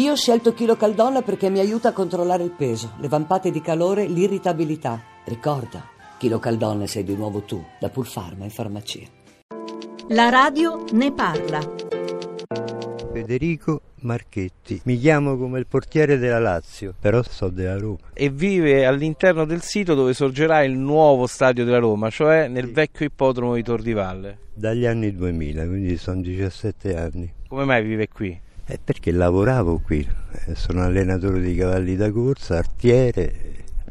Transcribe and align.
Io 0.00 0.12
ho 0.12 0.16
scelto 0.16 0.54
Chilo 0.54 0.76
Caldonna 0.76 1.20
perché 1.20 1.50
mi 1.50 1.58
aiuta 1.58 1.88
a 1.88 1.92
controllare 1.92 2.42
il 2.42 2.52
peso, 2.52 2.92
le 3.00 3.08
vampate 3.08 3.50
di 3.50 3.60
calore, 3.60 4.06
l'irritabilità. 4.06 4.98
Ricorda, 5.24 5.84
Chilo 6.16 6.38
Caldonna 6.38 6.86
sei 6.86 7.04
di 7.04 7.14
nuovo 7.14 7.42
tu, 7.42 7.62
da 7.78 7.90
Pulfarma 7.90 8.44
in 8.44 8.50
farmacia. 8.50 9.00
La 10.08 10.30
radio 10.30 10.84
ne 10.92 11.12
parla. 11.12 11.60
Federico 13.12 13.80
Marchetti. 14.02 14.80
Mi 14.84 14.96
chiamo 14.96 15.36
come 15.36 15.58
il 15.58 15.66
portiere 15.66 16.16
della 16.16 16.38
Lazio, 16.38 16.94
però 16.98 17.22
so 17.22 17.48
della 17.50 17.76
Roma. 17.76 17.98
E 18.14 18.30
vive 18.30 18.86
all'interno 18.86 19.44
del 19.44 19.60
sito 19.60 19.94
dove 19.94 20.14
sorgerà 20.14 20.62
il 20.62 20.78
nuovo 20.78 21.26
stadio 21.26 21.64
della 21.64 21.78
Roma, 21.78 22.08
cioè 22.08 22.48
nel 22.48 22.66
Sì. 22.68 22.72
vecchio 22.72 23.04
ippodromo 23.06 23.54
di 23.54 23.62
Tor 23.62 23.82
di 23.82 23.92
Valle. 23.92 24.38
Dagli 24.54 24.86
anni 24.86 25.14
2000, 25.14 25.66
quindi 25.66 25.96
sono 25.98 26.22
17 26.22 26.96
anni. 26.96 27.30
Come 27.48 27.64
mai 27.64 27.82
vive 27.82 28.08
qui? 28.08 28.40
È 28.70 28.78
perché 28.78 29.10
lavoravo 29.10 29.80
qui, 29.80 30.06
eh, 30.46 30.54
sono 30.54 30.84
allenatore 30.84 31.40
di 31.40 31.56
cavalli 31.56 31.96
da 31.96 32.12
corsa, 32.12 32.58
artiere, 32.58 33.34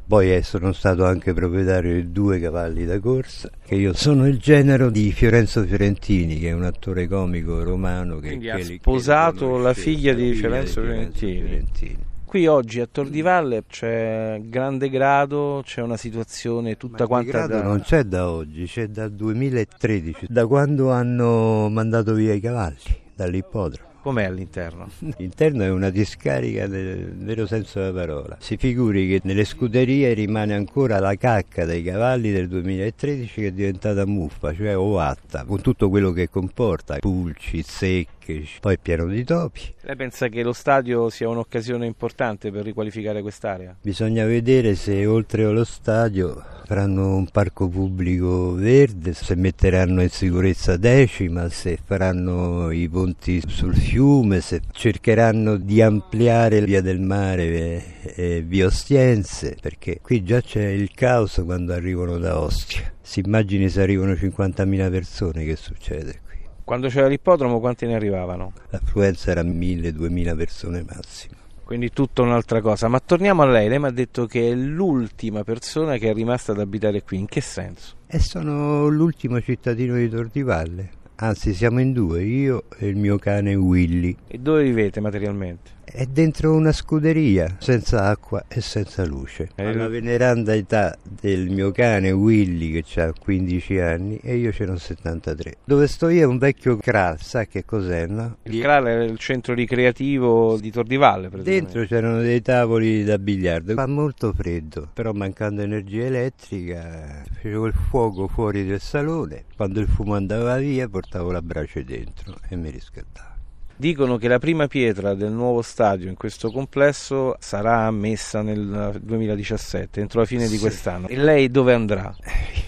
poi 0.08 0.34
eh, 0.34 0.41
sono 0.41 0.71
stato 0.71 1.04
anche 1.04 1.34
proprietario 1.34 1.95
di 1.95 2.13
due 2.13 2.40
cavalli 2.40 2.85
da 2.85 2.98
corsa, 3.02 3.49
che 3.66 3.76
io 3.76 3.91
sono 3.91 4.26
il 4.26 4.38
genero 4.38 4.90
di 4.90 5.12
Fiorenzo 5.12 5.66
Fiorentini, 5.66 6.40
che 6.40 6.48
è 6.48 6.52
un 6.54 6.63
attore 6.63 7.09
comico 7.09 7.62
romano 7.62 8.20
che, 8.20 8.27
Quindi 8.27 8.45
che 8.45 8.52
ha 8.52 8.55
li- 8.55 8.63
che 8.63 8.77
sposato 8.80 9.57
la 9.57 9.73
figlia 9.73 10.13
di 10.13 10.31
figlia 10.31 10.48
Fiorenzo 10.48 10.82
Fiorentini. 10.82 11.41
Fiorentini. 11.41 11.98
Qui 12.23 12.48
oggi 12.48 12.80
a 12.80 12.88
Tor 12.90 13.09
di 13.09 13.21
Valle 13.21 13.66
c'è 13.68 14.40
grande 14.46 14.90
grado, 14.90 15.62
c'è 15.66 15.82
una 15.82 15.98
situazione 15.98 16.77
tutta 16.77 17.04
Ma 17.04 17.07
quanta 17.07 17.32
grado 17.32 17.54
da... 17.55 17.63
non 17.63 17.82
c'è 17.82 18.04
da 18.04 18.32
oggi, 18.32 18.63
c'è 18.63 18.88
dal 18.88 19.12
2013, 19.12 20.27
da 20.30 20.48
quando 20.48 20.90
hanno 20.90 21.68
mandato 21.68 22.13
via 22.13 22.34
i 22.34 22.40
cavalli 22.40 22.77
dall'ippodromo. 23.13 23.88
Com'è 24.02 24.23
all'interno? 24.23 24.89
L'interno 25.17 25.63
è 25.63 25.70
una 25.70 25.89
discarica 25.89 26.67
nel 26.67 27.13
vero 27.16 27.45
senso 27.45 27.80
della 27.80 27.94
parola. 27.94 28.38
Si 28.40 28.55
figuri 28.55 29.07
che 29.07 29.20
nelle 29.23 29.44
scuderie 29.44 30.13
rimane 30.13 30.54
ancora 30.54 30.99
la 30.99 31.15
cacca 31.15 31.65
dei 31.65 31.84
cavalli 31.84 32.32
del 32.32 32.48
2013 32.48 33.41
che 33.41 33.48
è 33.48 33.51
diventata 33.51 34.05
muffa, 34.05 34.54
cioè 34.54 34.77
ovatta, 34.77 35.43
con 35.43 35.62
tutto 35.62 35.90
quello 35.90 36.12
che 36.12 36.29
comporta, 36.29 36.98
pulci, 36.99 37.62
secche, 37.62 38.46
poi 38.62 38.77
pieno 38.79 39.05
di 39.05 39.24
topi. 39.24 39.62
Lei 39.82 39.96
pensa 39.96 40.27
che 40.27 40.43
lo 40.43 40.54
stadio 40.54 41.09
sia 41.09 41.27
un'occasione 41.27 41.85
importante 41.85 42.52
per 42.52 42.63
riqualificare 42.63 43.21
quest'area? 43.21 43.76
Bisogna 43.81 44.26
vedere 44.26 44.76
se 44.76 45.05
oltre 45.05 45.43
allo 45.43 45.65
stadio 45.65 46.57
faranno 46.70 47.15
un 47.15 47.25
parco 47.25 47.67
pubblico 47.67 48.53
verde, 48.53 49.15
se 49.15 49.34
metteranno 49.34 50.03
in 50.03 50.09
sicurezza 50.09 50.77
Decima, 50.77 51.49
se 51.49 51.79
faranno 51.84 52.70
i 52.70 52.87
ponti 52.87 53.41
sul 53.48 53.73
fiume, 53.73 54.39
se 54.39 54.62
cercheranno 54.71 55.57
di 55.57 55.81
ampliare 55.81 56.62
via 56.62 56.81
del 56.81 56.99
mare 56.99 57.43
e, 57.43 57.84
e 58.15 58.41
via 58.43 58.67
Ostiense, 58.67 59.57
perché 59.59 59.97
qui 59.99 60.23
già 60.23 60.41
c'è 60.41 60.67
il 60.67 60.91
caos 60.93 61.41
quando 61.43 61.73
arrivano 61.73 62.20
da 62.20 62.40
Ostia. 62.40 62.93
Si 63.01 63.23
immagini 63.25 63.67
se 63.67 63.81
arrivano 63.81 64.12
50.000 64.12 64.91
persone 64.91 65.45
che 65.45 65.56
succede 65.56 66.19
qui. 66.23 66.38
Quando 66.63 66.88
c'era 66.90 67.07
l'ippodromo 67.07 67.59
quanti 67.59 67.88
ne 67.88 67.95
arrivavano? 67.95 68.53
L'affluenza 68.69 69.31
era 69.31 69.41
1.000-2.000 69.41 70.38
persone 70.38 70.85
massimo. 70.88 71.49
Quindi 71.69 71.91
tutta 71.91 72.23
un'altra 72.23 72.62
cosa. 72.62 72.88
Ma 72.88 73.00
torniamo 73.00 73.44
a 73.44 73.45
lei, 73.45 73.69
lei 73.69 73.78
mi 73.78 73.85
ha 73.85 73.91
detto 73.91 74.25
che 74.25 74.50
è 74.50 74.56
l'ultima 74.56 75.44
persona 75.44 75.97
che 75.97 76.09
è 76.09 76.13
rimasta 76.16 76.51
ad 76.51 76.59
abitare 76.59 77.03
qui. 77.03 77.19
In 77.19 77.28
che 77.28 77.41
senso? 77.41 77.97
E 78.07 78.17
sono 78.17 78.88
l'ultimo 78.88 79.39
cittadino 79.39 79.95
di 79.95 80.09
Tor 80.09 80.29
di 80.29 80.41
Valle. 80.41 80.90
Anzi, 81.17 81.53
siamo 81.53 81.79
in 81.79 81.94
due, 81.94 82.23
io 82.23 82.63
e 82.75 82.88
il 82.88 82.95
mio 82.95 83.19
cane 83.19 83.53
Willy. 83.53 84.17
E 84.25 84.40
dove 84.40 84.63
vivete 84.63 85.00
materialmente? 85.00 85.69
È 85.91 86.06
dentro 86.06 86.53
una 86.53 86.72
scuderia, 86.72 87.56
senza 87.57 88.06
acqua 88.06 88.45
e 88.47 88.62
senza 88.62 89.03
luce. 89.06 89.50
Eh, 89.56 89.66
Alla 89.66 89.88
veneranda 89.88 90.53
età 90.53 90.96
del 91.03 91.50
mio 91.50 91.72
cane 91.72 92.12
Willy, 92.12 92.81
che 92.81 93.01
ha 93.01 93.12
15 93.12 93.80
anni, 93.80 94.19
e 94.22 94.36
io 94.36 94.52
ce 94.52 94.66
n'ho 94.66 94.78
73. 94.78 95.56
Dove 95.64 95.88
sto 95.88 96.09
io 96.09 96.22
è 96.22 96.25
un 96.25 96.38
vecchio 96.38 96.78
Kral, 96.78 97.19
sa 97.19 97.46
che 97.46 97.66
cos'è, 97.66 98.06
no? 98.06 98.38
Il 98.44 98.62
Kral 98.62 98.86
è 98.86 99.00
il 99.02 99.18
centro 99.18 99.56
ricreativo 99.56 100.58
di 100.59 100.69
Tor 100.69 100.86
di 100.86 100.96
Valle. 100.96 101.30
Dentro 101.41 101.84
c'erano 101.86 102.22
dei 102.22 102.41
tavoli 102.44 103.03
da 103.03 103.18
biliardo, 103.18 103.74
fa 103.74 103.88
molto 103.88 104.31
freddo, 104.31 104.90
però 104.94 105.12
mancando 105.12 105.64
energia 105.64 106.06
elettrica 106.06 107.24
facevo 107.34 107.66
il 107.66 107.74
fuoco 107.74 108.28
fuori 108.28 108.64
del 108.64 108.80
salone, 108.80 109.46
quando 109.56 109.80
il 109.80 109.88
fumo 109.88 110.14
andava 110.14 110.58
via 110.58 110.88
portavo 110.88 111.31
la 111.31 111.41
brace 111.41 111.84
dentro 111.84 112.35
e 112.47 112.56
mi 112.56 112.69
riscaldavo. 112.69 113.38
Dicono 113.79 114.17
che 114.17 114.28
la 114.28 114.40
prima 114.40 114.67
pietra 114.67 115.13
del 115.13 115.31
nuovo 115.31 115.62
stadio 115.62 116.09
in 116.09 116.16
questo 116.17 116.51
complesso 116.51 117.38
sarà 117.40 117.90
messa 117.91 118.41
nel 118.41 119.00
2017, 119.01 120.01
entro 120.01 120.19
la 120.19 120.25
fine 120.25 120.50
di 120.50 120.56
Sì. 120.56 120.59
quest'anno. 120.59 121.07
E 121.07 121.16
lei 121.16 121.50
dove 121.50 121.73
andrà? 121.73 122.13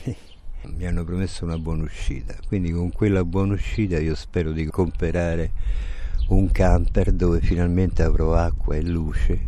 Mi 0.74 0.86
hanno 0.88 1.04
promesso 1.04 1.44
una 1.44 1.58
buona 1.58 1.84
uscita, 1.84 2.34
quindi 2.48 2.72
con 2.72 2.94
quella 2.94 3.26
buona 3.26 3.56
uscita 3.56 4.00
io 4.00 4.16
spero 4.16 4.54
di 4.54 4.64
comprare 4.68 5.52
un 6.30 6.50
camper 6.50 7.12
dove 7.12 7.42
finalmente 7.42 8.04
avrò 8.04 8.34
acqua 8.36 8.78
e 8.78 8.82
luce 8.82 9.40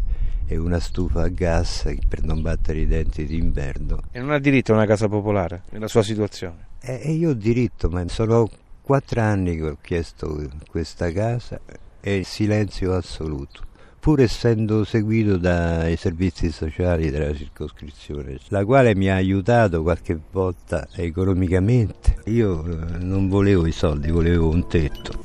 e 0.45 0.57
una 0.57 0.81
stufa 0.81 1.22
a 1.22 1.30
gas 1.30 1.95
per 2.09 2.24
non 2.24 2.41
battere 2.41 2.80
i 2.80 2.88
denti 2.88 3.25
d'inverno. 3.25 4.01
E 4.12 4.19
non 4.19 4.31
ha 4.31 4.40
diritto 4.40 4.74
a 4.74 4.75
una 4.75 4.85
casa 4.85 5.07
popolare 5.07 5.62
nella 5.69 5.88
sua 5.88 6.03
situazione. 6.03 6.72
E 6.81 7.00
e 7.06 7.12
io 7.13 7.30
ho 7.30 7.34
diritto, 7.34 7.90
ma 7.90 8.06
sono 8.09 8.50
quattro 8.84 9.22
anni 9.22 9.56
che 9.56 9.64
ho 9.64 9.78
chiesto 9.82 10.46
questa 10.70 11.10
casa 11.12 11.60
e 12.02 12.18
il 12.18 12.26
silenzio 12.26 12.94
assoluto, 12.94 13.62
pur 13.98 14.20
essendo 14.20 14.84
seguito 14.84 15.38
dai 15.38 15.96
servizi 15.96 16.52
sociali 16.52 17.10
della 17.10 17.34
circoscrizione, 17.34 18.38
la 18.50 18.66
quale 18.66 18.94
mi 18.94 19.10
ha 19.10 19.16
aiutato 19.16 19.82
qualche 19.82 20.20
volta 20.32 20.86
economicamente. 20.96 22.18
Io 22.26 22.66
eh, 22.66 22.98
non 22.98 23.30
volevo 23.30 23.66
i 23.66 23.72
soldi, 23.72 24.12
volevo 24.12 24.50
un 24.50 24.68
tetto. 24.68 25.24